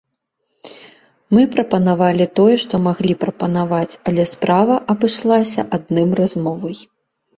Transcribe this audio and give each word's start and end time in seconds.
Мы 1.37 1.41
прапанавалі 1.55 2.25
тое, 2.39 2.55
што 2.65 2.75
маглі 2.87 3.13
прапанаваць, 3.25 3.99
але 4.13 4.23
справа 4.33 4.81
абышлася 4.95 5.61
адным 5.79 6.09
размовай. 6.23 6.77